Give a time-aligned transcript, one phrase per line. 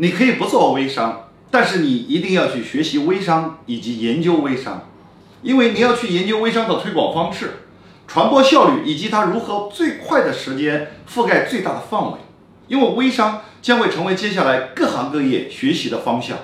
[0.00, 4.88] 你可以不做微商但是你一定要去学习微商以及研究微商
[5.42, 7.64] 因为你要去研究微商的推广方式
[8.06, 12.18] 传播效率以及它如何最快的时间覆盖最大的范围。
[12.70, 16.38] 因为微商将会成为接下来各行各业学习的方向。